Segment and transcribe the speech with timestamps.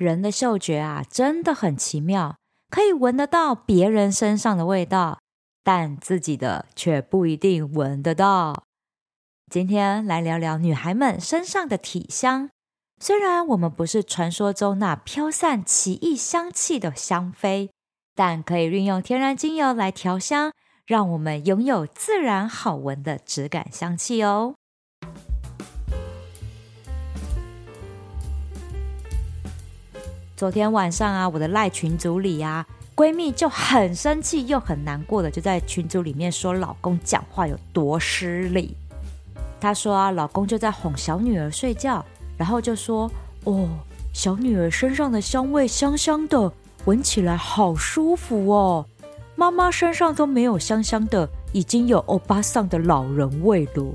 [0.00, 2.38] 人的嗅觉啊，真的很奇妙，
[2.70, 5.20] 可以闻得到别人身上的味道，
[5.62, 8.64] 但自己的却不一定闻得到。
[9.50, 12.48] 今天来聊聊女孩们身上的体香。
[12.98, 17.70] 虽然我们不是传说中那飘散奇异香气的香妃，
[18.14, 20.50] 但可以运用天然精油来调香，
[20.86, 24.54] 让我们拥有自然好闻的质感香气哦。
[30.40, 38.74] 昨天晚上啊，我的赖群组里啊，闺蜜就很生气又很难过的，就在群组里面说老公讲话有多失礼。
[39.60, 42.02] 她说啊，老公就在哄小女儿睡觉。
[42.38, 43.06] 然后就说
[43.44, 43.68] ：“哦，
[44.14, 46.50] 小女儿身上的香味香香的，
[46.86, 48.86] 闻起来好舒服哦。
[49.36, 53.92] 妈妈身上都没有香香的，已经有欧巴桑的老人味了。”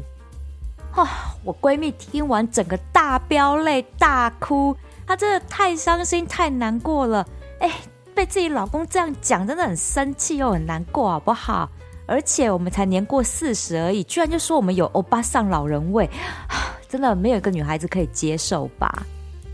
[0.94, 4.78] 啊，我闺蜜听完整个大飙泪大哭，
[5.08, 7.26] 她真的太伤心太难过了。
[7.60, 7.72] 哎，
[8.14, 11.70] 被自己老公这样讲，真的很生气又很难过，好不好？
[12.08, 16.10] 而且我们才年过四十而已，居然就说我们有欧巴桑老人味。
[16.88, 19.04] 真的没有一个女孩子可以接受吧？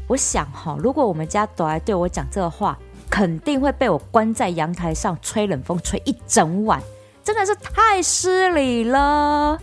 [0.08, 2.78] 我想哈，如果我们家朵来对我讲这个话，
[3.10, 6.82] 肯定会被我关在阳台上吹冷风吹一整晚，
[7.24, 9.58] 真的是太失礼了。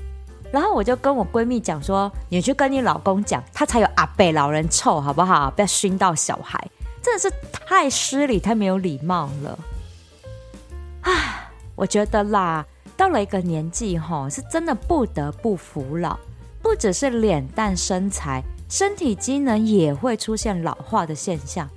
[0.51, 5.51] 然后我就跟我闺蜜讲说：“你去跟你老公讲，他才有阿伯老人臭，好不好？
[5.51, 6.59] 不要熏到小孩，
[7.03, 9.59] 真的是太失礼，太没有礼貌了。”
[11.03, 12.65] 啊，我觉得啦，
[12.97, 16.19] 到了一个年纪哈，是真的不得不服老。
[16.61, 21.71] 不只是脸蛋身材，身体机能也会出现老化的现象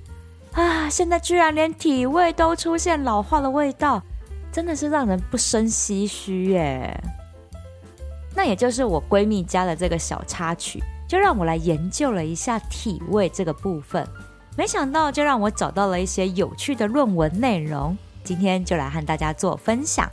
[0.52, 0.90] 啊！
[0.90, 4.02] 现在居然连体味都出现老化的味道，
[4.50, 7.00] 真的是让人不胜唏嘘耶。
[8.34, 14.06] 那也就是我闺蜜家的这个小插曲，就让我来研究了一下体味这个部分。
[14.56, 20.10] 没想到就让我找到了一些有趣的论文内容，今天就来和大家做分享。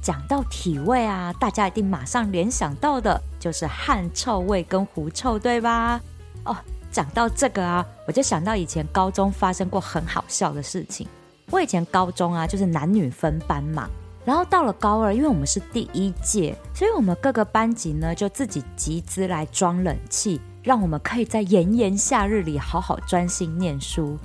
[0.00, 6.00] 讲到体味啊，大家一定马上联想到的就是汗臭味跟狐臭，对吧？
[6.44, 6.56] 哦，
[6.90, 11.06] 讲到这个啊，我就想到以前高中发生过很好笑的事情。
[11.50, 13.88] 我以前高中啊，就是男女分班嘛，
[14.24, 24.16] 然后到了高二，因为我们是第一届，所以我们各个班级呢就自己集资来装冷气，让我们可以在炎炎夏日里好好专心念书。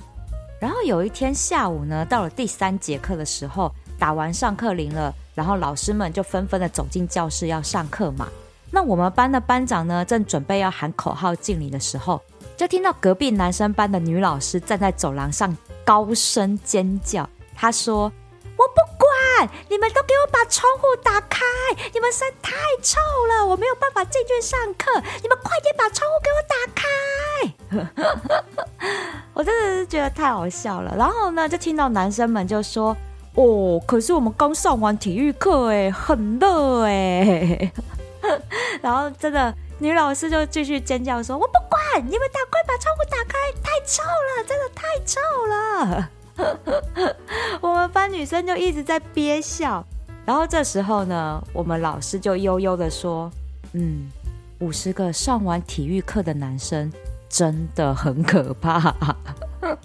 [0.60, 5.14] 然后有一天下午呢，到了第三节课的时候，打完上课铃了。
[5.34, 8.28] 然后老师们就纷纷的走进教室要上课嘛。
[8.72, 12.20] 那我们班的班长呢，正准备要喊口号敬礼的时候，
[12.56, 17.28] 就听到隔壁男生班的女老师站在走廊上高声尖叫。
[17.54, 18.12] 她说
[18.58, 21.46] ：“我不管，你们都给我把窗户打开！
[21.94, 22.98] 你们实在太臭
[23.30, 24.92] 了，我没有办法进去上课。
[25.22, 26.84] 你们快点把窗户给我打开！”
[29.32, 30.94] 我真的是觉得太好笑了。
[30.96, 32.94] 然后呢，就听到男生们就说。
[33.34, 37.72] 哦，可是我们刚上完体育课，哎，很热哎。
[38.82, 46.10] 然后真的女老师就继续尖叫说：“我不管，你们赶快把窗户打开，太臭了，真的太臭了。”
[47.60, 49.84] 我们班女生就一直在憋笑。
[50.24, 53.30] 然后这时候呢，我们老师就悠悠的说
[53.72, 54.08] ：“嗯，
[54.60, 56.92] 五十个上完体育课的男生
[57.28, 58.94] 真的很可怕，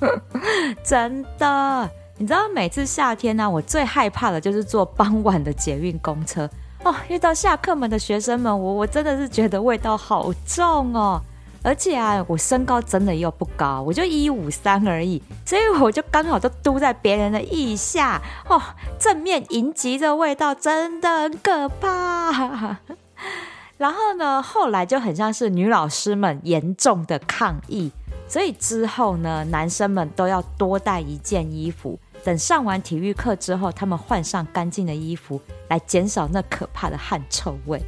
[0.83, 6.47] 真的。”你知道每次夏天呢、我最害怕的就是坐傍晚的捷运公车
[6.83, 6.93] 哦。
[7.09, 11.19] 遇到下课门的学生们，我我真的是觉得味道好重哦。
[11.63, 18.61] 而且啊，我身高真的又不高，我就一五三而已，所以我就刚好都嘟在别人的腋下哦。
[18.99, 22.79] 正面迎击的味道真的很可怕。
[23.77, 27.91] 然后呢，后来就很像是女老师们严重的抗议。
[28.27, 37.81] 所以之后呢，男生们都要多带一件衣服，等上完体育课之后，他们换上干净的衣服，来减少那可怕的汗臭味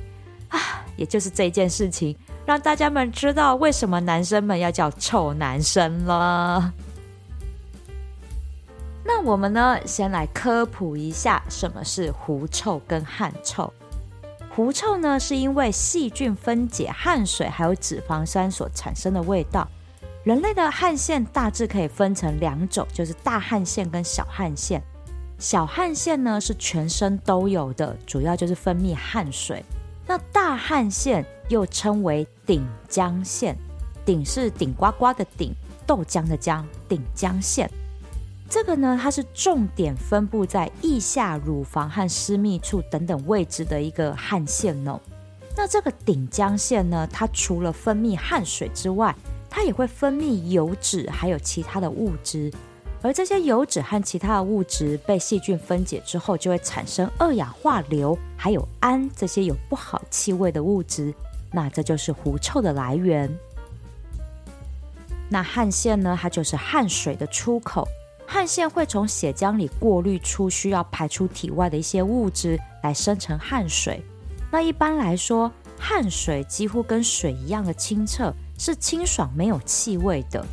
[0.49, 0.85] 啊！
[0.97, 6.71] 也就是这件事情，让大家们知道为什么男生们要叫臭男生了。
[9.03, 13.71] 那我们呢，先来科普一下什么是狐臭跟汗臭。
[14.49, 19.67] 狐臭呢，是因为细菌分解汗水还有脂肪酸所产生的味道。
[20.23, 24.81] 人类的汗腺大致可以分成两种，就是大汗腺跟小汗腺。
[25.37, 29.63] 小汗腺呢是全身都有的，主要就是分泌汗水。
[30.07, 33.55] 那大汗腺又称为顶浆腺，
[34.05, 35.53] 顶是顶呱呱的顶，
[35.85, 37.69] 豆浆的浆，顶浆腺。
[38.49, 44.99] 这个呢，它是重点分布在腋下、乳房和私密处等等位置的一个汗腺哦。
[45.57, 49.15] 那这个顶浆腺呢，它除了分泌汗水之外，
[49.49, 52.51] 它也会分泌油脂，还有其他的物质。
[53.01, 61.13] 而这些油脂和其他的物质被细菌分解之后，就会产生二氧化硫，还有氨这些有不好气味的物质。
[61.51, 63.29] 那这就是狐臭的来源。
[65.29, 66.17] 那汗腺呢？
[66.21, 67.87] 它就是汗水的出口。
[68.27, 74.03] 汗腺会从血浆里过滤出需要排出体外的一些物质，来生成汗水。
[74.51, 80.43] 那一般来说，汗水几乎跟水一样的清澈，是清爽没有气味的。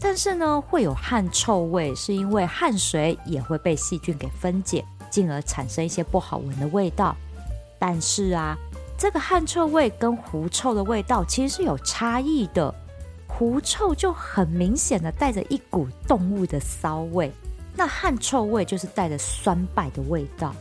[0.00, 7.14] 但是呢，会有汗臭味，是因为汗水也会被细菌给分解，进而产生一些不好闻的味道。
[7.78, 8.56] 但是啊，
[9.02, 12.72] 这个汗臭味跟狐臭的味道其实是有差异的。
[13.26, 17.32] 狐臭就很明显的带着一股动物的骚味，
[17.76, 20.54] 那汗臭味就是带着酸败的味道。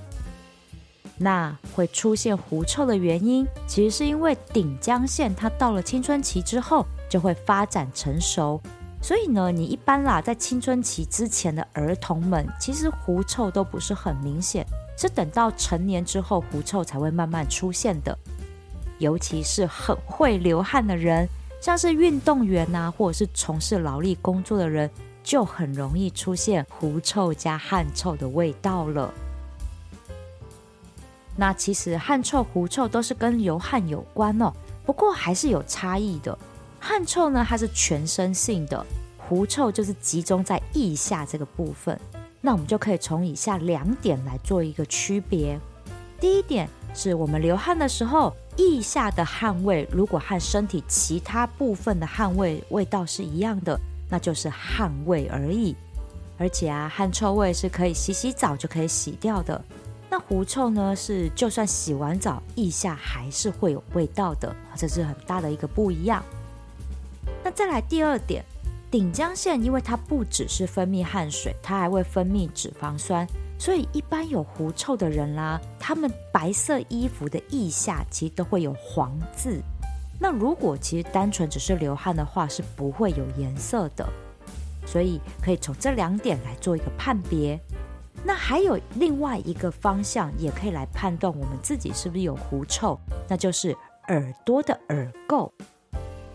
[1.20, 8.60] 那会出现狐臭的原因，其实是因为顶江腺它到了青春期之后就会发展成熟，
[9.04, 14.66] 所以呢，你一般啦在青春期之前的儿童们，其实狐臭都不是很明显，
[14.98, 18.18] 是等到成年之后狐臭才会慢慢出现的，
[19.02, 21.28] 尤其是很会流汗的人。
[21.60, 24.90] 像是运动员呐、啊，或者是从事劳力工作的人，
[25.24, 29.14] 就很容易出现狐臭加汗臭的味道了。
[31.36, 34.52] 那其实汗臭、狐臭都是跟流汗有关哦，
[34.86, 36.36] 不过还是有差异的。
[36.80, 38.84] 汗臭呢，它是全身性的；
[39.18, 42.00] 狐臭就是集中在腋下这个部分。
[42.42, 45.60] 那我们就可以从以下两点来做一个区别。
[46.20, 48.36] 第一点是我们流汗的时候。
[48.62, 55.76] 腋下的汗味，如果和身体其他部分的汗味味道是一样的，那就是汗味而已。
[56.38, 59.60] 而且啊，汗臭味是可以洗洗澡就可以洗掉的。
[60.12, 66.24] 那狐臭呢，是就算洗完澡，腋下还是会有味道的，这是很大的一个不一样。
[67.44, 68.46] 那再来第二点，
[68.92, 73.28] 顶浆腺因为它不只是分泌汗水，它还会分泌脂肪酸。
[73.62, 79.62] 所以，一般有狐臭的人啦，他们白色衣服的腋下其实都会有黄渍。
[80.20, 84.04] 那如果其实单纯只是流汗的话，是不会有颜色的。
[84.84, 87.60] 所以可以从这两点来做一个判别。
[88.24, 93.00] 那还有另外一个方向，也可以来判断我们自己是不是有狐臭，
[93.30, 93.78] 那就是
[94.08, 95.52] 耳朵的耳垢。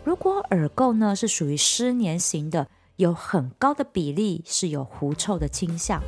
[0.04, 6.00] 如果耳垢呢是属于湿黏型的，有很高的比例是有狐臭的倾向。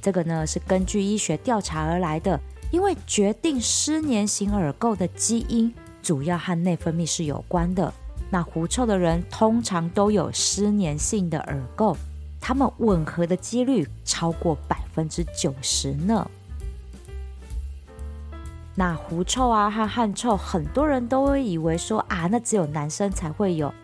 [0.00, 2.38] 这个呢是根据医学调查而来的，
[2.70, 5.72] 因为决定湿黏型耳垢的基因
[6.02, 7.92] 主要和内分泌是有关的。
[8.30, 11.96] 那狐臭的人通常都有湿黏性的耳垢，
[12.40, 16.30] 他们吻合的几率超过百分之九十呢。
[18.74, 23.74] 那狐臭啊和汗臭，很多人都会以为说啊，那只有男生才会有，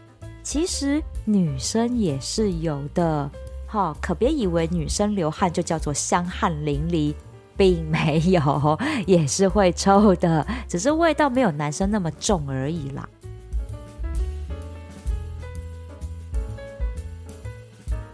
[0.43, 3.29] 其实女生也是有的。
[4.01, 7.15] 可别以为女生流汗就叫做香汗淋漓，
[7.57, 13.09] 并没有，也是会臭的，只是味道没有男生那么重而已啦。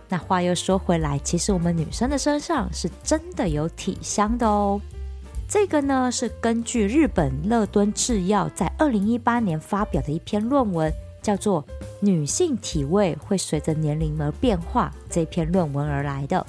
[0.08, 4.80] 那话又说回来，其实我们女生的身上是真的有体香的哦。
[5.48, 10.92] 这个呢，是根据日本乐敦制药在二零一八年发表的一篇论文。
[11.22, 11.64] 叫做
[12.00, 16.46] 女性体味会随着年龄而变化这篇论文而来的。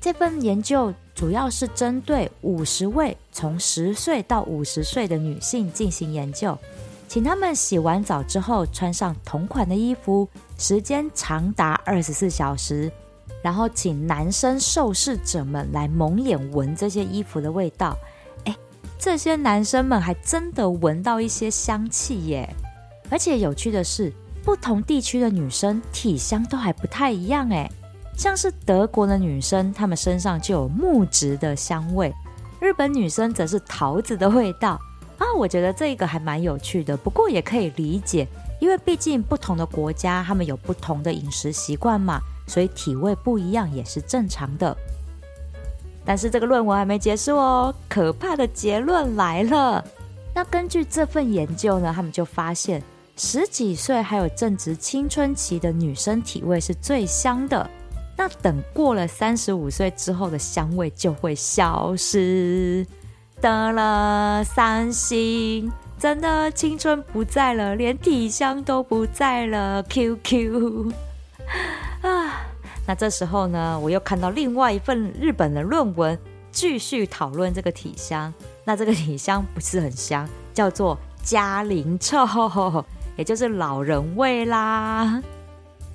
[0.00, 6.58] 这份研究主要是针对五十位从十岁到五十岁的女性进行研究，
[7.08, 12.92] 请她们洗完澡之后穿上同款的衣服，时间长达二十四小时，
[13.42, 17.96] 然后请男生受试者们来蒙眼闻这些衣服的味道。
[18.44, 18.54] 诶，
[18.98, 22.54] 这些男生们还真的闻到一些香气耶！
[23.10, 27.70] 而且有趣的是，不同地区的女生体香都还不太一样诶，
[28.16, 32.12] 像是德国的女生，她们身上就有木质的香味；
[32.60, 34.80] 日本女生则是桃子的味道
[35.18, 35.26] 啊。
[35.36, 38.26] 我觉得这个还蛮有趣的，不过也可以理解，
[38.60, 44.76] 因为毕竟不同的国家，他们有不同的饮食习惯嘛，所以体味不一样也是正常的。
[46.04, 49.84] 但是这个论文还没结束哦，可怕的结论来了。
[50.34, 52.82] 那根据这份研究呢，他们就发现。
[53.16, 57.68] 十几岁还有正值青春期的女生体味是最香的，
[58.16, 62.84] 那等过了三十五岁之后的香味就会消失。
[63.40, 69.82] 得了，伤心，真的青春不在了，连体香都不在了。
[69.84, 70.92] QQ
[72.02, 72.46] 啊，
[72.86, 76.18] 那这时候呢，我又看到另外一份日本的论文，
[76.50, 78.32] 继续讨论这个体香。
[78.64, 82.26] 那这个体香不是很香，叫做嘉龄臭。
[83.16, 85.22] 也就是老人味啦。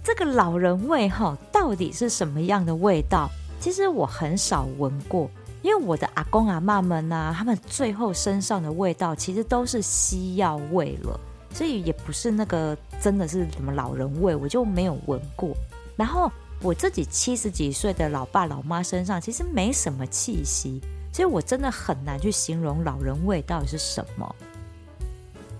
[0.03, 3.29] 这个老人味哈，到底是什么样的味道？
[3.59, 5.29] 其实我很少闻过，
[5.61, 11.19] 因为我的阿公阿嬷们呢，他们最后身上的味道其实都是西药味了，
[11.53, 15.53] 所以也不是那个真的是什么老人味，我就没有闻过。
[15.97, 24.35] 然后我自己七十几岁的老爸老妈身上其实没什么气息，所以我真的很难去形容老人味到底是什么。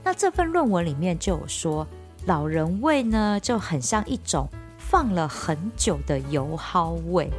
[0.04, 1.86] 那这份论文里面就有说，
[2.26, 7.30] 老人味呢就很像一种放了很久的油耗味。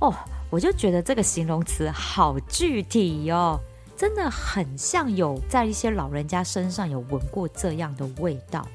[0.00, 0.14] 哦，
[0.50, 3.58] 我就觉得这个形容词好具体哦，
[3.96, 8.66] 真的很像有在一些老人家身上有闻过这样的味道。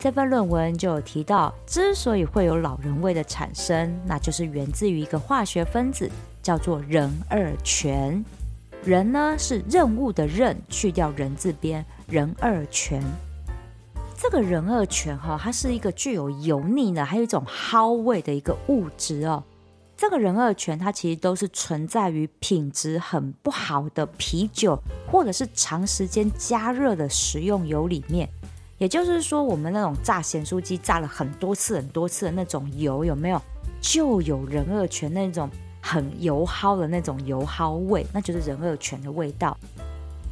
[0.00, 6.08] 这份论文就有提到，之所以会有老人味的产生，那就是源自于一个化学分子，
[6.40, 8.24] 叫做壬二醛。
[8.84, 13.02] 人呢是任务的任，去掉人字边，壬二醛。
[14.16, 19.42] 这个壬二醛哈，它是一个具有油腻的，还有一种蒿味的一个物质哦。
[19.96, 24.80] 这个壬二醛，它其实都是存在于品质很不好的啤酒，
[25.10, 28.28] 或者是长时间加热的食用油里面。
[28.78, 33.42] 也就是说，我们那种炸咸酥鸡炸了很多次、很多次的那种油，有没有
[33.80, 35.50] 就有壬二醛那种
[35.88, 39.56] 很油蒿的那种油蒿味，那就是壬二醛的味道。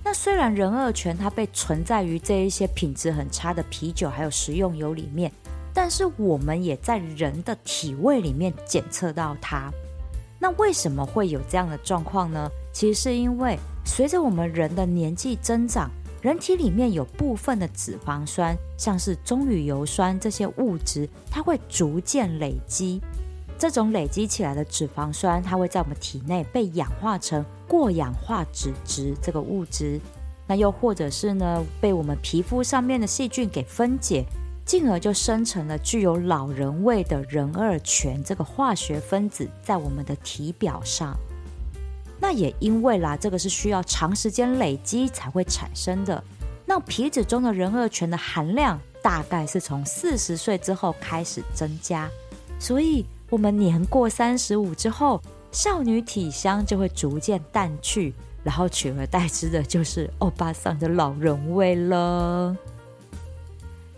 [0.05, 5.33] 那虽然壬二醛它被存在于这一些品质很差的啤酒还有食用油里面。
[5.79, 9.71] 但是我们也在人的体味里面检测到它。
[10.39, 12.51] 那为什么会有这样的状况呢？
[12.73, 15.91] 其实是因为随着我们人的年纪增长，
[16.23, 23.03] 人体里面有部分的脂肪酸，像是棕榈油酸这些物质，它会逐渐累积。
[23.59, 30.01] 这种累积起来的脂肪酸，它会在我们体内被氧化成过氧化脂质这个物质。
[30.47, 34.25] 那又或者是呢，被我们皮肤上面的细菌给分解。
[34.67, 41.17] 进而就生成了具有老人味的壬二醛这个化学分子在我们的体表上。
[42.19, 46.21] 那也因为啦，这个是需要长时间累积才会产生的。
[46.65, 52.11] 那皮脂中的壬二醛的含量大概是从四十岁之后开始增加，
[52.59, 58.15] 所以我们年过三十五之后，少女体香就会逐渐淡去，
[58.45, 62.57] 然后取而代之的就是欧巴桑的老人味了。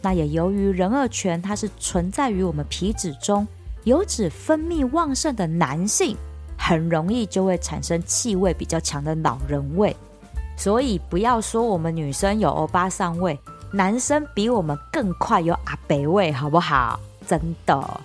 [0.01, 3.47] 那也由于壬二醛，它是存在于我们皮脂中，
[3.85, 6.17] 油脂分泌旺盛的男性，
[6.57, 9.95] 很容易就会产生气味比较强的老人味。
[10.57, 13.39] 所以不要说我们女生有欧巴桑味，
[13.73, 16.99] 男生比我们更快有阿北味，好不好？
[17.27, 18.01] 真的。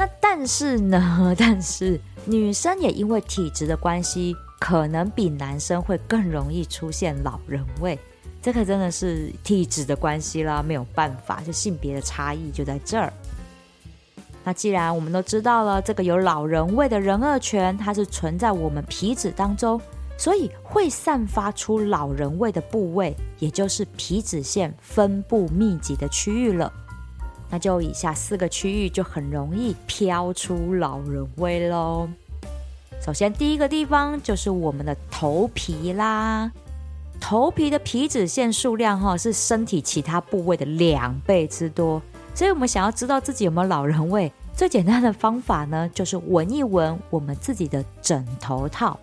[0.00, 7.98] 那但是呢，但是女生也因为体质的关系，可能比男生会更容易出现老人味。
[8.40, 13.12] 这个真的是体质的关系啦，没有办法，就性别的差异就在这儿。
[14.42, 19.78] 那既然我们都知道了，这个有老人味的人二醛，它是存在我们皮脂当中，
[20.16, 26.72] 所以会散发出老人味的部位，也就是皮脂腺分布密集的区域了。
[27.50, 32.08] 那就以下四个区域就很容易飘出老人味喽。
[33.04, 36.50] 首先，第一个地方就是我们的头皮啦。
[37.20, 42.00] 头皮的皮脂腺数量哈是身体其他部位的两倍之多，
[42.34, 48.98] 所以我们想要知道自己有没有老人味，最简单的方法呢，就是闻一闻我们自己的枕头套，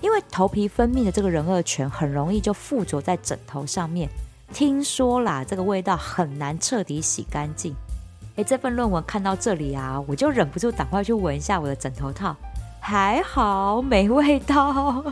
[0.00, 4.08] 因为头皮分泌的这个人二醛很容易就附着在枕头上面，
[4.52, 7.74] 听说啦，这个味道很难彻底洗干净。
[8.36, 12.36] 诶，这份论文看到这里啊，我就忍不住赶快去闻一下我的枕头套，
[12.80, 15.04] 还好没味道。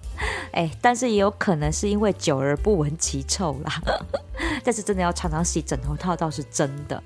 [0.52, 3.82] 哎，但是也有可能是因为久而不闻其臭啦。
[4.64, 7.02] 但是真的要常常洗枕头套倒是真的。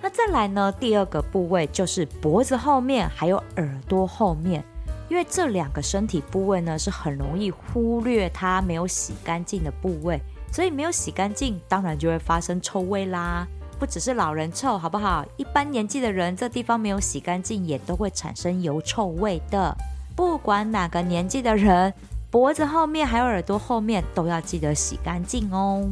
[0.00, 4.64] 那再来呢，第二个部位就是脖子后面还有耳朵后面，
[5.08, 10.20] 因为这两个身体部位呢是很容易忽略它没有洗干净的部位，
[10.54, 13.44] 所以没有洗干净，当然就会发生臭味啦。
[13.76, 15.26] 不只是老人臭，好不好？
[15.36, 19.76] 一般年纪的人，这地方没有洗干净，也都会产生油臭味的。
[20.14, 21.92] 不管哪个年纪的人。
[22.30, 25.88] 脖子后面还有耳朵后面都要记得洗干净哦。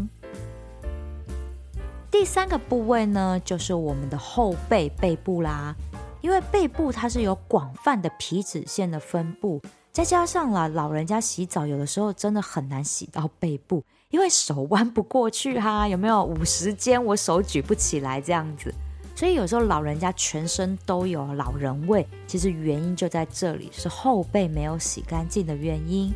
[2.10, 5.72] 第三个部位呢，就是我们的后背背部啦。
[6.20, 16.22] 因为背部它是有广泛的皮脂腺的分布，再加上了，老人家洗澡有的时候真的很难洗到背部，因为手弯不过去哈， 有没有？
[16.22, 18.72] 五十肩我手举不起来这样子，
[19.16, 26.12] 所以有时候老人家全身都有老人味，其实原因就在这里，是后背没有洗干净的原因。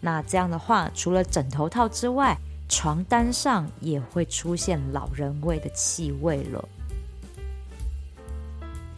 [0.00, 2.36] 那这样的话，除了枕头套之外，
[2.68, 6.68] 床单上也会出现老人味的气味了。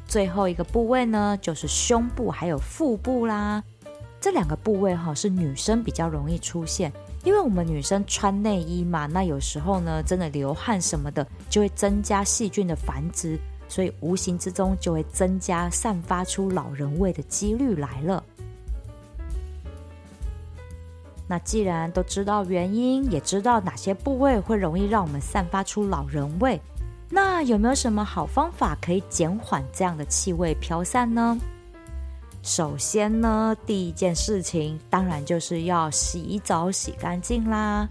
[0.07, 3.63] 最后一个部位呢，就是胸部还有腹部啦。
[4.21, 6.93] 这两个部位哈，是女生比较容易出现，
[7.27, 13.37] 因为我们女生穿内衣嘛，那有时候呢，真的流汗什么的，就会增加细菌的繁殖，
[13.69, 18.23] 所以无形之中就会增加散发出老人味的几率来了。
[21.27, 26.61] 那既然都知道原因，也知道哪些部位会容易让我们散发出老人味，
[27.11, 31.37] 那有没有什么好方法可以减缓这样的气味飘散呢？
[32.47, 37.89] 首先呢，第一件事情当然就是要洗澡洗干净啦。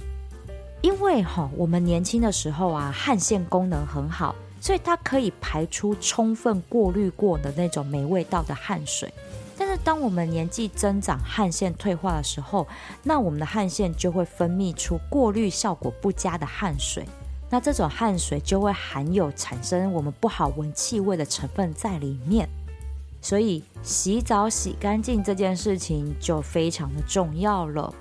[0.81, 9.13] 因为哈，我们年轻的时候啊，汗腺功能很好，所以它可以排出充分过滤过的那种没味道的汗水。
[9.57, 12.65] 但是当我们年纪增长，汗腺退化的时候，
[13.03, 17.05] 那我们的汗腺就会分泌出过滤效果不佳的汗水。
[17.49, 22.47] 那这种汗水就会含有产生我们不好闻气味的成分在里面。
[23.25, 27.91] 所以洗澡洗干净这件事情就非常的重要了。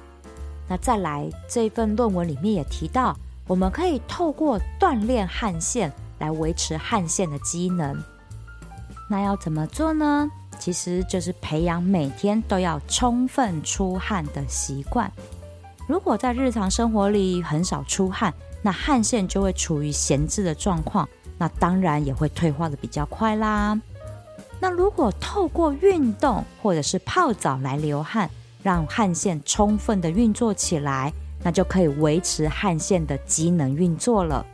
[0.69, 3.17] 那再来，这份论文里面也提到，
[3.47, 7.99] 我们可以透过锻炼汗腺来维持汗腺的机能。
[9.09, 10.31] 那要怎么做呢？
[10.59, 15.11] 其实就是培养每天都要充分出汗的习惯。
[15.87, 23.81] 如果在日常生活里很少出汗，那汗腺就会处于闲置的状况，那当然也会退化的比较快啦。
[24.65, 28.31] 那如果透过运动或者是泡澡来流汗，
[28.63, 34.47] 让汗腺充分的运作起来，那就可以维持汗腺的机能运作了。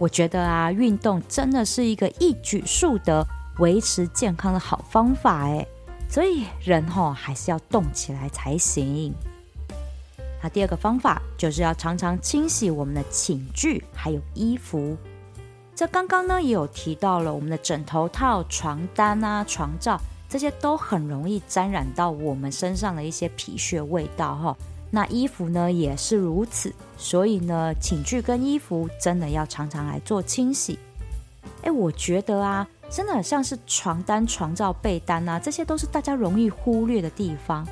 [0.00, 3.24] 我觉得啊，运动真的是一个一举数得。
[3.60, 5.64] 维持健康的好方法哎，
[6.08, 9.14] 所以人吼还是要动起来才行。
[10.42, 14.96] 那第二个方法就是要常常清洗我们的寝具还有衣服。
[15.80, 24.54] 这刚刚呢也有提到了，我们的枕头套、床单啊、床罩这些都很容易沾染到我们身上的一些皮屑味道哈。
[24.90, 30.78] 那衣服呢也是如此，所以呢寝具跟衣服真的要常常来做清洗。
[31.62, 32.68] 哎，我觉得啊。
[32.90, 37.66] 真的像是床单、床罩、被单啊，这些都是大家容易忽略的地方。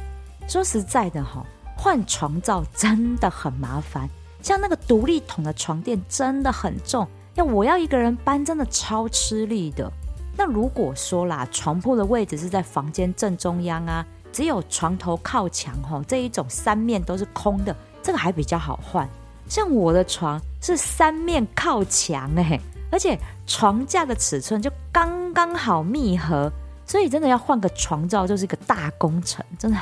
[0.49, 1.45] 说实在的哈，
[1.77, 4.09] 换床罩真的很麻烦。
[4.41, 7.07] 像那个独立桶的床垫真的很重，
[7.39, 9.89] 要我要一个人搬，真的超吃力的。
[10.37, 19.09] 那如果说啦，床铺的位置是在房间正中央啊，只有床头靠墙哈，这一种三面都是空的，这个还比较好换。
[19.49, 22.59] 像我的床是三面靠墙哎。
[22.91, 26.51] 而且床架的尺寸就刚刚好密合，
[26.87, 29.77] 所以真的要换个床罩就是一个大工程，真的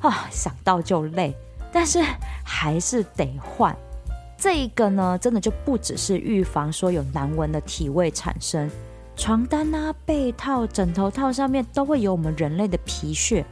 [0.00, 1.34] 啊，想到就累。
[1.72, 2.00] 但是
[2.44, 3.76] 还是得换。
[4.40, 8.70] 这一个呢，真的就不只是预防说有难闻的体味产生，
[9.14, 13.44] 床单啊、被套、枕头套上面都会有我们人类的皮屑，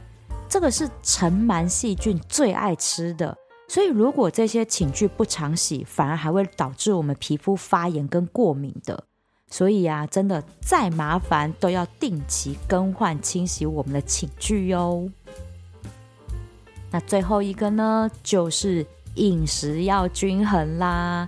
[0.49, 3.37] 这个是尘螨细菌最爱吃的。
[3.67, 9.03] 所以，如果这些寝具不常洗，反而还会导致我们皮肤发炎跟过敏的。
[9.47, 15.07] 所以啊，真的再麻烦都要定期更换清洗我们的寝具哟。
[16.89, 18.83] 那最后一个呢，就是
[19.15, 21.27] 饮食要均衡啦。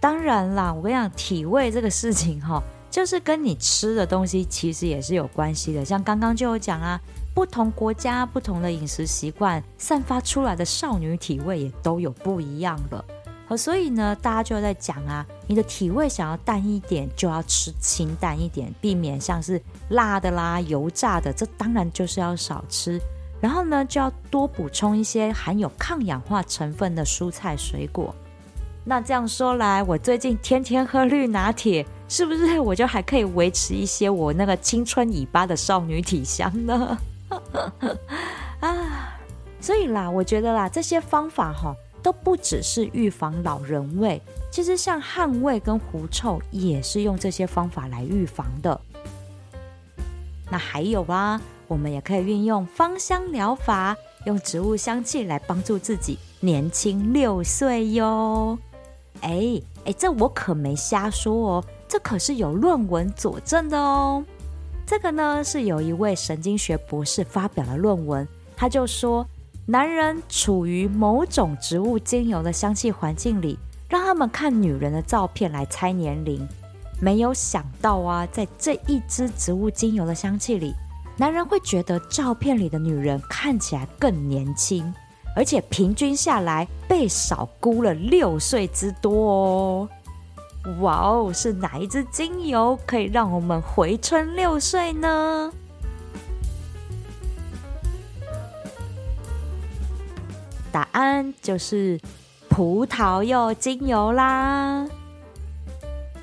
[0.00, 5.84] 当然啦，我跟你讲，体味这个事情哈，就是跟你吃的东西其实也是有关系的。
[5.84, 7.00] 像刚刚就有讲啊。
[7.34, 13.04] 不同国家不同的饮食习惯，散发出来的少女体味也都有不一样了。
[13.48, 23.00] 好，所以呢，大家就在讲啊，你的体味想要淡一点，就要吃清淡一点，避免像是辣的啦、油炸的，这当然就是要少吃。
[23.44, 28.14] 然后呢，就要多补充一些含有抗氧化成分的蔬菜水果。
[28.86, 36.96] 那这样说来，我最近天天喝绿拿铁，是不是我就还可以维持一些我那个青春尾巴的少女体香呢？
[38.60, 39.18] 啊，
[39.60, 48.80] 所以啦，我觉得啦，这些方法哈都不只是预防老人味，其实像汗味跟狐臭也是用这些方法来预防的。
[50.50, 53.96] 那还有啊，我们也可以运用芳香疗法，
[54.26, 58.58] 用植物香气来帮助自己年轻六岁哟。
[59.20, 64.24] 哎哎，这我可没瞎说哦，这可是有论文佐证的哦。
[64.86, 69.26] 这个呢，是有一位神经学博士发表的论文，他就说，
[69.64, 76.46] 男人处于某种植物精油的香气环境里，让他们看女人的照片来猜年龄。
[77.00, 80.74] 没有想到啊，在这一支植物精油的香气里，
[81.16, 84.92] 男人会觉得照片里的女人看起来更年轻，
[85.36, 89.88] 而且平均下来被少估了六岁之多哦。
[90.80, 95.52] 哇哦，是哪一支精油可以让我们回春六岁呢？
[100.72, 102.00] 答案就是
[102.48, 104.84] 葡萄柚精油啦。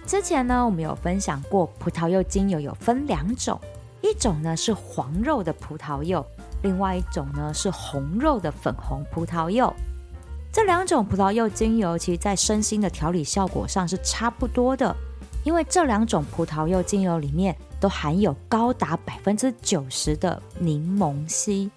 [0.06, 3.58] 之前呢，我们有分享过，葡萄柚精油有分两种，
[4.01, 6.25] 一种呢是黄肉的葡萄柚，
[6.63, 9.73] 另外一种呢是红肉的粉红葡萄柚。
[10.51, 14.95] 这两种葡萄柚精油，其实在身心的调理效果上是差不多的，
[15.45, 21.71] 因为这两种葡萄柚精油里面都含有高达百分之九十的柠檬烯。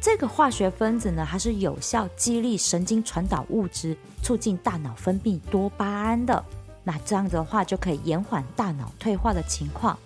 [0.00, 6.44] 这个化学分子呢，它是有效激励神经传导物质，促进大脑分泌多巴胺的。
[6.82, 9.98] 那这样子的话，就可以延缓大脑退化的情况。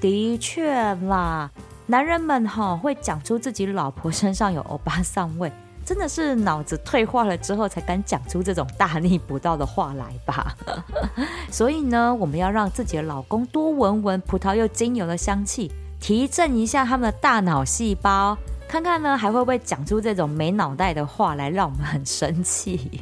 [0.00, 1.50] 的确啦，
[1.86, 5.50] 男人们哈会讲出自己老婆身上有欧巴桑味，
[5.84, 10.54] 真的是脑子退化了之后才敢讲出这种大逆不道的话来吧？
[11.50, 18.36] 所以呢，我们要让自己的老公多闻闻葡萄柚精油的香气，提振一下他们的大脑细胞。
[18.68, 23.00] 看看呢，还会不会讲出这种没脑袋的话来，让我们很生气？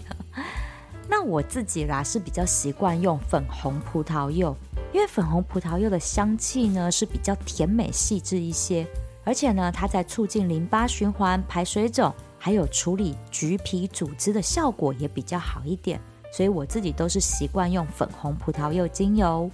[1.16, 4.52] 那我自己啦是比较习惯用粉红葡萄柚，
[4.92, 8.84] 因为粉红葡萄柚的香气呢是比较甜美细致一些，
[9.22, 16.00] 而且呢，它在促进淋巴循环、排水肿，还有处理橘皮组织的效果也比较好一点，
[16.32, 19.48] 所以我自己都是习惯用粉红葡萄柚精油。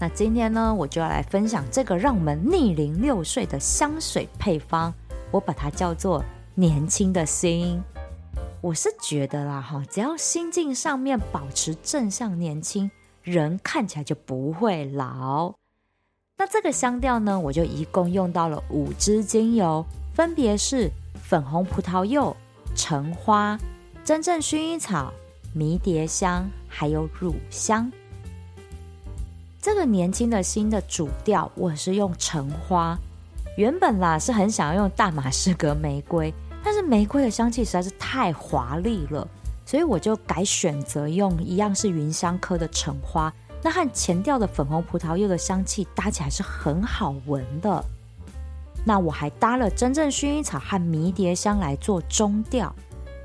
[0.00, 4.92] 那今天呢，我就要来分享这个让我们逆龄六岁的香水配方，
[5.30, 6.24] 我把它叫做
[6.56, 7.80] 年轻的心。
[8.62, 12.90] 我是觉得啦，哈，只要心境上面保持正向年轻，
[13.22, 15.54] 人看起来就不会老。
[16.36, 20.90] 那这个香调呢，我就一共用到了五支精油，分别是
[21.22, 22.36] 粉红葡萄柚、
[22.76, 23.58] 橙花、
[24.04, 25.10] 真正薰衣草、
[25.54, 27.90] 迷迭香，还有乳香。
[29.62, 32.98] 这个年轻的心的主调，我是用橙花。
[33.56, 39.26] 原本啦是很想要用大马士革玫瑰，但是玫瑰的香气实在是太华丽了，
[39.64, 43.32] 所以我就改选择用一样是芸香科的橙花。
[43.62, 47.84] 那和前调的粉红葡萄柚的香气搭起来是很好闻的。
[48.84, 52.74] 那我还搭了真正薰衣草和迷迭香来做中调。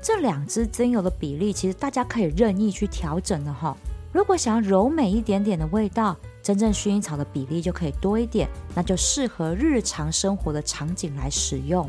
[0.02, 3.76] 这两支精油的比例，其实大家可以任意去调整的哈。
[4.12, 11.88] 如果想要柔美一点点的味道，真正薰衣草的比例就可以多一点，那就适合日常生活的场景来使用。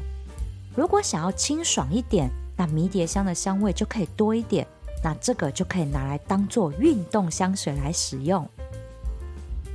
[0.78, 4.68] 如果想要清爽一点，那迷迭香的香味就可以多一点，
[5.04, 8.48] 那这个就可以拿来当做运动香水来使用。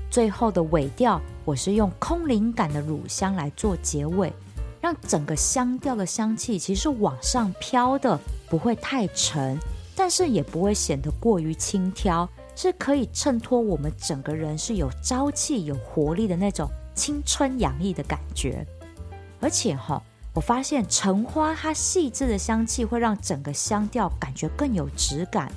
[0.08, 4.32] 最后的尾调，我是用空灵感的乳香来做结尾，
[4.80, 8.16] 让整个香调的香气其实往上飘的，
[8.48, 9.58] 不会太沉，
[9.96, 12.28] 但是也不会显得过于轻佻。
[12.54, 18.64] 是可以衬托我们整个人是有朝气、有活力的那种青春洋溢的感觉，
[19.40, 20.00] 而且哈、
[20.34, 25.52] 我发现橙花它细致的香气会让整个香调感觉更有质感。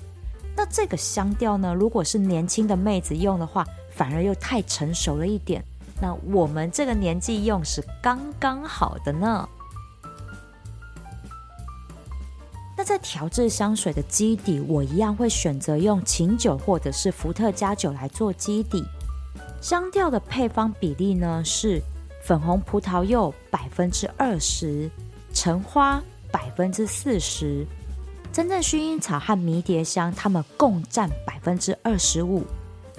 [0.55, 5.63] 那这个香调呢，如果是年轻的妹子用的话，反而又太成熟了一点。
[6.01, 9.47] 那我们这个年纪用是刚刚好的呢。
[12.77, 18.83] 那在调制香水的基底，我一样会选择用琴酒或者是伏特加酒来做基底。
[19.61, 21.81] 香调的配方比例呢是
[22.25, 24.89] 粉红葡萄柚百分之二十，
[25.31, 27.63] 橙花百分之四十，
[28.33, 32.43] 真正薰衣草和迷迭香它们共占百分之二十五，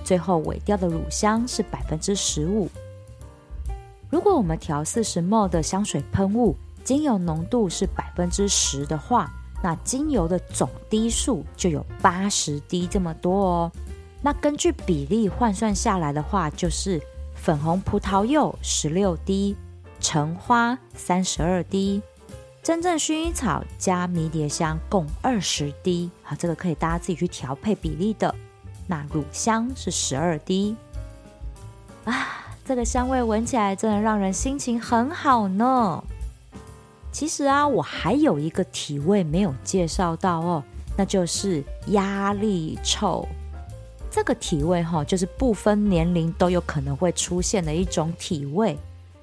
[0.05, 2.71] 最后尾调的乳香是百分之十五。
[4.09, 9.29] 如果我们调四十 ml 的香水喷雾，精油浓度是百分之十的话，
[9.61, 13.73] 那精油的总滴数就有八十滴这么多哦。
[14.23, 17.03] 那根据比例换算下来的话，就是
[17.47, 19.55] 粉红葡萄柚十六滴，
[20.01, 22.03] 橙花三十二滴，
[22.61, 26.11] 真正薰衣草加迷迭香共二十滴。
[26.25, 28.35] 好，这个可以大家自己去调配比例的。
[28.89, 30.75] 那乳香是十二滴。
[32.05, 36.03] 啊，这个香味闻起来真的让人心情很好呢。
[37.13, 40.65] 其实啊，我还有一个体味没有介绍到哦，
[40.97, 43.25] 那就是压力臭。
[44.17, 48.75] 这个体味哈，就是不分年龄都有可能会出现的一种体味。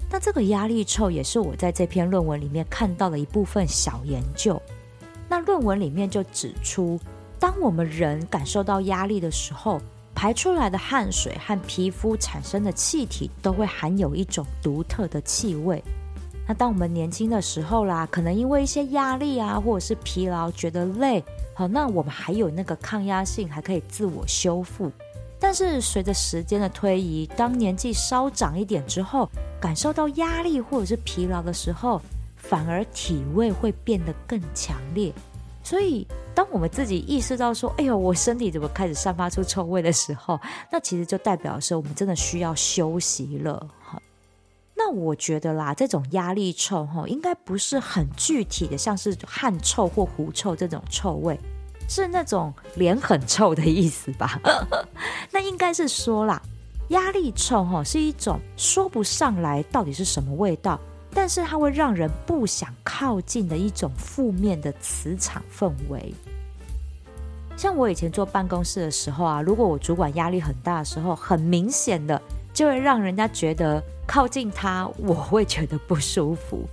[0.08, 4.62] 那这个压力臭也是我在这篇论文里面看到的一部分小研究。
[5.28, 7.00] 那论文里面就指出，
[7.40, 9.82] 当我们人感受到压力的时候，
[10.14, 15.84] 排出来的汗水和皮肤产生的气体都会含有一种独特的气味。
[16.48, 21.24] 那当我们年轻的时候啦，可能因为一些压力啊，或者是疲劳，觉得累，
[21.56, 24.92] 好，那我们还有那个抗压性，还可以自我修复。
[25.40, 32.02] 但是随着时间的推移，当年纪稍长一点之后，感受到压力或者是疲劳的时候，
[32.38, 35.14] 反而体味会变得更强烈。
[35.64, 40.40] 所以，当我们自己意识到说：“哎呦，我身体怎么开始散发出臭味的时候”，
[40.72, 43.68] 那其实就代表说我们真的需要休息了。
[44.94, 51.40] 我觉得啦，这种压力臭哈，应该不是很具体的，像是汗臭或狐臭这种臭味。
[51.90, 54.40] 是那种脸很臭的意思吧？
[55.32, 56.42] 那应该是说啦，
[56.90, 60.80] 压力臭哈是一种说不上来到底是什么味道，
[61.14, 66.14] 但是它会让人不想靠近的一种负面的磁场氛围。
[67.58, 72.20] 像我以前坐办公室的时候啊，如果我主管压力很大的时候，很明显的
[72.54, 76.68] 就会让人家觉得靠近他，我会觉得不舒服。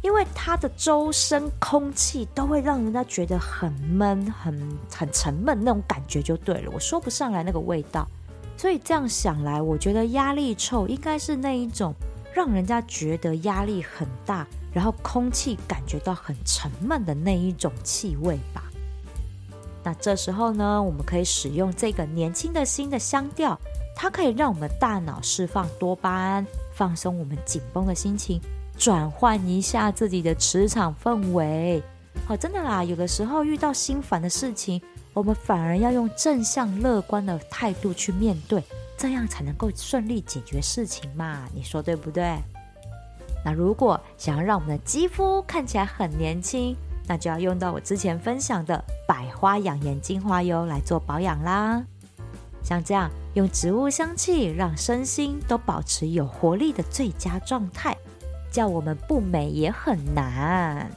[0.00, 8.06] 因为它的周身空气都会让人家觉得很闷、很很沉闷那种感觉就对了，我说不上来那个味道。
[8.56, 11.92] 所以这样想来，我觉得压力臭应该是那一种
[12.32, 18.62] 让人家觉得压力很大，然后空气感觉到很沉闷的那一种气味吧。
[19.82, 23.58] 那这时候呢，我们可以使用这个年轻的新的香调，
[24.00, 28.40] 它可以让我们大脑释放多巴胺，放松我们紧绷的心情。
[28.78, 31.82] 转换一下自己的磁场氛围，
[32.24, 32.84] 好，真的啦。
[32.84, 34.80] 有的时候遇到心烦的事情，
[35.12, 38.62] 我们反而要用正向乐观的态度去面对，
[38.96, 41.48] 这样才能够顺利解决事情嘛。
[41.52, 42.38] 你说对不对？
[43.44, 46.76] 那如果想要让我们的肌肤看起来很年轻，
[47.08, 51.82] 那就要用到我之前分享的百花养颜精华油来做保养啦。
[52.62, 57.96] 像这样用植物香气让身心都保持有活力的最佳状态。
[58.50, 60.90] 叫我们不美也很难。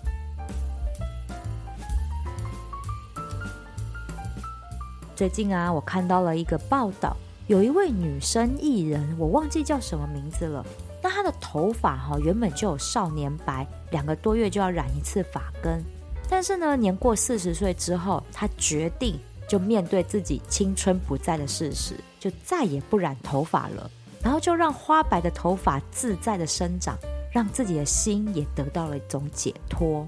[5.13, 7.15] 最近啊，我看到了一个报道，
[7.47, 10.65] 有一位女生艺人，我忘记叫什么名字了。
[11.04, 15.84] 那她的头发哈，原本就有少年白，两个多月就要染一次发根。
[16.30, 19.19] 但是呢，年过四十岁之后，她决定
[19.52, 23.92] 就面对自己青春不在的事实，就再也不染头发了，
[24.24, 26.98] 然后就让花白的头发自在的生长。
[27.34, 30.06] 让自己的心也得到了一种解脱。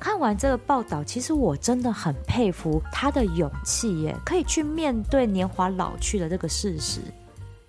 [0.00, 7.00] 看完这个报道，其实我真的很佩服他的勇气耶，可以去面对年华老去的这个事实。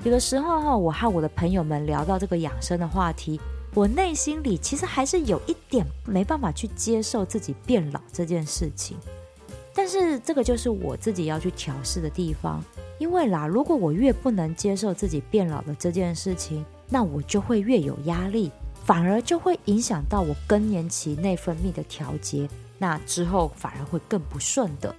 [0.04, 3.38] 有的时候哈，我和我的朋友们聊到这个养生的话题，
[3.74, 8.98] 我内心里其实还是有一点没办法去接受自己变老这件事情。
[9.74, 12.64] 但是这个就是我自己要去调试的地方，
[12.98, 18.52] 因为啦，如果我越不能接受自己变老的这件事情，那我就会越有压力，
[18.84, 24.94] 反而就会影响到我更年期内分泌的调节，那之后反而会更不顺的。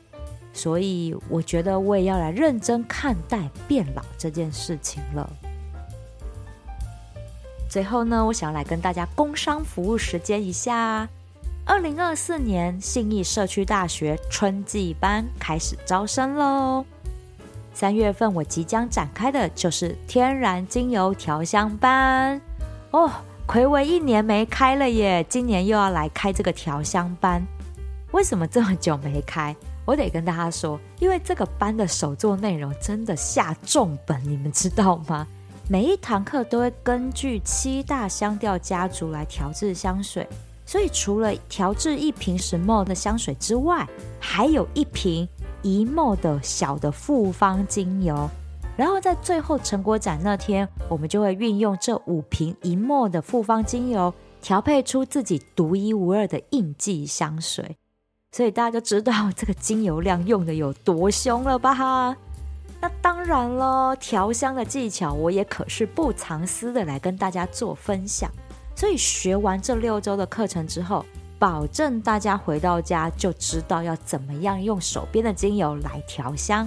[0.52, 5.30] 所以我觉得我也要来认真看待变老这件事情了。
[7.68, 11.09] 最后呢，我想要来跟大家工商服务时间一下，
[11.64, 16.85] 二零二四年信义社区大学春季班开始招生喽。
[17.73, 22.40] 三月份我即将展开的就是天然精油调香班
[22.90, 23.11] 哦，
[23.46, 27.46] 睽违一年没开了耶，今年又要来开这个调香班。
[28.11, 29.55] 为什么这么久没开？
[29.85, 35.27] 我得跟大家说，因为这个班的手作内容真的下重本，你们知道吗？
[35.68, 40.27] 每一堂课都会根据七大香调家族来调制香水，
[40.70, 43.85] 所以除了调制一瓶石墨的香水之外，
[44.20, 45.28] 还有一瓶。
[45.62, 48.26] 一墨的小的复方精油，
[48.78, 57.76] 然后在最后成果展那天，我们就会运用这五瓶一墨的复方精油，调配出自己独一无二的印记香水。
[58.33, 62.16] 所以大家就知道 这个精油量用的有多凶了吧？
[62.80, 68.30] 那当然了，调香的技巧我也可是不藏私的来跟大家做分享。
[68.81, 71.05] 所以学完这六周的课程之后，
[71.38, 76.66] 保证大家回到家就知道要怎么样用手边的精油来调香。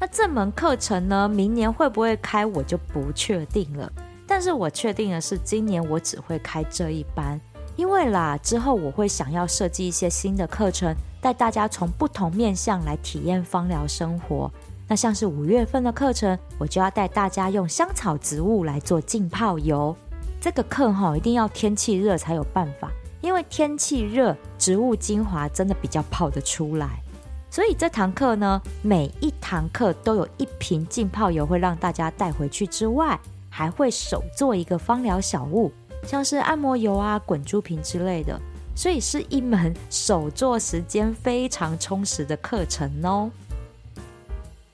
[0.00, 3.92] 那这门课程呢，明年会不会开我就不确定了。
[4.26, 7.40] 但是我确定的是，今年我只会开这一班，
[7.76, 14.50] 因为啦，之后我会想要设计一些新的课程，带大家从不同面向来体验芳疗生活。
[14.88, 19.96] 那像是五月份的课程，我就要带大家用香草植物来做浸泡油。
[20.42, 27.00] 这个课哈，一定要天气热才有办法，因为天气热，植物精华真的比较泡得出来。
[27.48, 33.16] 所以这堂课呢，每一堂课都有一瓶浸泡油会让大家带回去之外，
[33.48, 35.70] 还会手做一个芳疗小物，
[36.04, 38.36] 像是按摩油啊、滚珠瓶之类的。
[38.74, 43.30] 所以是一门手做时间非常充实的课程哦。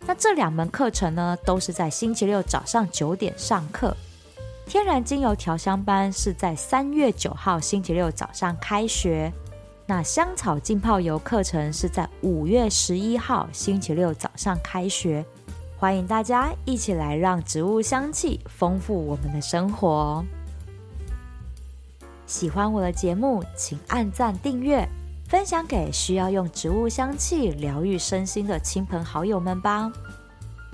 [0.07, 3.95] 那这两门课程呢，都是在星期六早上九点上课。
[4.69, 9.33] 天然精油调香班是在三月九号星期六早上开学。
[9.87, 15.25] 那香草浸泡油课程是在五月十一号星期六早上开学，
[15.79, 20.23] 欢迎大家一起来让植物香气丰富我们的生活。
[22.27, 24.87] 喜欢我的节目，请按赞、订阅、
[25.29, 29.91] 分享给需要用植物香气疗愈身心的亲朋好友们吧。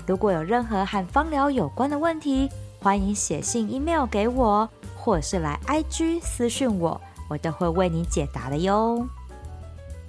[0.05, 2.49] 如果有任何和芳疗有关的问题，
[2.85, 7.01] 欢迎写信、email 给我，或是来 IG 私讯我。
[7.27, 9.03] 我都会为你解答的哟，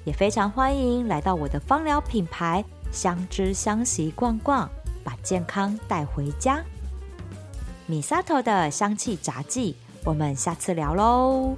[0.05, 2.63] 也非常欢迎来到我的芳疗品牌
[2.93, 4.69] 相知相惜逛逛，
[5.03, 6.63] 把健康带回家。
[7.87, 11.57] 米沙头的香气杂记，我们下次聊喽。